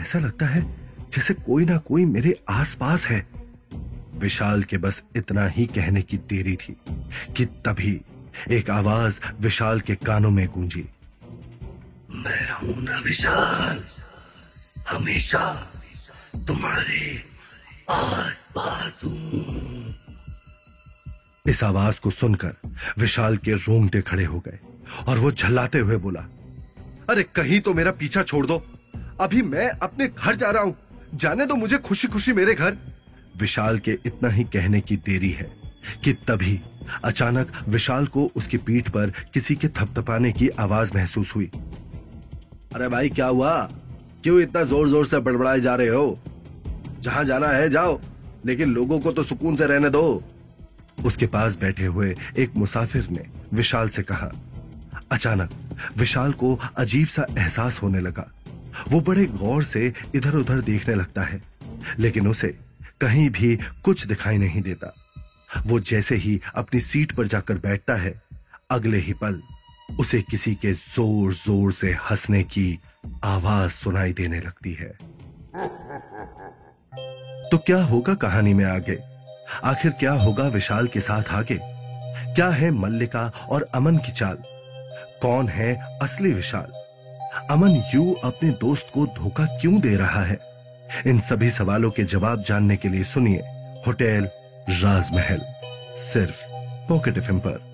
ऐसा 0.00 0.18
लगता 0.18 0.46
है 0.46 0.62
जैसे 1.12 1.34
कोई 1.34 1.64
ना 1.64 1.76
कोई 1.76 2.04
मेरे 2.04 2.40
आसपास 2.48 3.06
है। 3.06 3.26
विशाल 4.14 4.62
के 4.62 4.78
बस 4.78 5.02
इतना 5.16 5.46
ही 5.46 5.66
कहने 5.66 6.02
की 6.02 6.16
देरी 6.16 6.56
थी 6.56 6.80
कि 7.36 7.44
तभी 7.44 8.00
एक 8.50 8.70
आवाज़ 8.70 9.20
विशाल 9.40 9.80
के 9.80 9.94
कानों 9.94 10.30
में 10.30 10.46
गूंजी। 10.48 10.88
मैं 12.20 12.50
हूँ 12.50 13.02
विशाल, 13.04 13.82
हमेशा 14.88 15.44
तुम्हारे 16.48 17.00
आस 17.90 18.44
पास 18.56 19.00
हूँ। 19.04 19.94
इस 21.44 21.62
आवाज़ 21.64 22.00
को 22.00 22.10
सुनकर 22.10 22.56
विशाल 22.98 23.36
के 23.36 23.52
रोंगटे 23.52 24.00
खड़े 24.02 24.24
हो 24.24 24.38
गए 24.38 24.58
और 25.08 25.18
वो 25.18 25.32
झल्लाते 25.32 25.78
हुए 25.78 25.96
बोला, 25.96 26.20
अरे 27.10 27.22
कहीं 27.34 27.60
तो 27.60 27.74
मेरा 27.74 27.90
पीछा 27.92 28.22
छोड़ 28.22 28.46
दो। 28.46 28.62
अभी 29.20 29.42
मैं 29.42 29.68
अपने 29.68 30.08
घर 30.08 30.34
जा 30.36 30.50
रहा 30.50 30.62
हूँ। 30.62 30.76
जाने 31.14 31.46
दो 31.46 31.54
मुझे 31.54 31.78
खुशी 31.78 32.08
खुशी 32.08 32.32
मेरे 32.32 32.54
घर। 32.54 32.76
विशाल 33.36 33.78
के 33.78 33.98
इतना 34.06 34.28
ही 34.28 34.44
कहने 34.44 34.80
की 34.80 34.96
देरी 34.96 35.30
है 35.30 35.50
कि 36.04 36.12
तभी 36.28 36.60
अचानक 37.04 37.52
विशाल 37.68 38.06
को 38.06 38.30
उसकी 38.36 38.56
पीठ 38.58 38.88
पर 38.88 39.12
किसी 39.34 39.54
के 39.54 39.68
थपथपाने 39.68 40.32
की 40.32 40.48
आवाज़ 40.60 40.94
महसूस 40.94 41.34
हुई। 41.36 41.50
अरे 42.74 42.88
भाई, 42.88 43.08
क्या 43.08 43.26
हुआ? 43.26 43.70
क्यों 44.22 44.40
इतना 44.40 44.62
ज़ोर 44.64 44.88
ज़ोर 44.88 45.06
से 45.06 45.18
बड़बड़ाए 45.18 45.60
जा 45.60 45.74
रहे 45.74 45.88
हो? 45.88 46.18
जहाँ 47.00 47.24
जाना 47.24 47.48
है, 47.48 47.68
जाओ। 47.70 48.00
लेकिन 48.46 48.68
लोगों 48.68 49.00
को 49.00 49.12
तो 49.12 49.22
सुकून 49.22 49.56
से 49.56 49.66
रहने 49.66 49.90
दो। 49.90 50.22
उसके 51.04 51.26
पास 51.26 51.56
बैठे 51.56 51.84
हुए 51.84 52.16
एक 52.38 52.56
मुसाफिर 52.56 53.08
ने 53.10 53.26
विशाल 53.52 53.88
से 53.88 54.02
कहा, 54.02 54.30
अचानक, 55.12 55.50
विशाल 55.96 56.32
को 56.32 56.58
अजीब 56.76 57.06
सा 57.06 57.26
एहसास 57.38 57.82
होने 57.82 58.00
लगा। 58.00 58.30
वो 58.88 59.00
बड़े 59.00 59.26
गौर 59.26 59.62
से 59.62 59.92
इधर 60.14 60.36
उधर 60.36 60.60
देखने 60.60 60.94
लगता 60.94 61.22
है, 61.22 61.42
लेकिन 61.98 62.28
उसे 62.28 62.48
कहीं 63.00 63.30
भी 63.30 63.58
कुछ 63.84 64.06
दिखाई 64.06 64.38
नहीं 64.38 64.62
देता। 64.62 64.94
वो 65.66 65.80
जैसे 65.80 66.14
ही 66.14 66.40
अपनी 66.54 66.80
सीट 66.80 67.12
पर 67.12 67.26
जाकर 67.26 67.54
बैठता 67.54 67.94
है, 67.94 68.22
अगले 68.70 68.98
ही 68.98 69.12
पल 69.12 69.42
उसे 69.98 70.22
किसी 70.22 70.54
के 70.54 70.72
ज़ोर 70.72 71.32
ज़ोर 71.32 71.72
से 71.72 71.92
हंसने 71.92 72.42
की 72.42 72.80
आवाज़ 73.24 73.70
सुनाई 73.70 74.12
देने 74.12 74.40
लगती 74.40 74.72
है। 74.72 74.88
तो 77.50 77.58
क्या 77.58 77.82
होगा 77.84 78.14
कहानी 78.14 78.54
में 78.54 78.64
आगे? 78.64 78.98
आखिर 79.64 79.90
क्या 79.90 80.12
होगा 80.12 80.48
विशाल 80.48 80.86
के 80.86 81.00
साथ 81.00 81.22
आगे? 81.22 81.58
क्या 82.34 82.48
है 82.48 82.70
मल्लिका 82.70 83.32
और 83.50 83.68
अमन 83.74 83.98
की 83.98 84.12
चाल? 84.12 84.36
कौन 85.22 85.48
है 85.48 85.98
असली 86.02 86.32
विशाल? 86.32 86.72
अमन 87.50 87.82
यू 87.94 88.14
अपने 88.24 88.50
दोस्त 88.50 88.86
को 88.94 89.06
धोखा 89.06 89.44
क्यों 89.44 89.80
दे 89.80 89.96
रहा 89.96 90.24
है? 90.24 90.38
इन 91.06 91.20
सभी 91.20 91.50
सवालों 91.50 91.90
के 91.90 92.04
जवाब 92.04 92.42
जानने 92.42 92.76
के 92.76 92.88
लिए 92.88 93.04
सुनिए 93.04 93.40
होटल 93.86 94.28
राजमहल, 94.68 95.40
सिर्फ़ 96.12 96.42
पॉकेट 96.88 97.18
एफ़ 97.18 97.32
पर। 97.32 97.69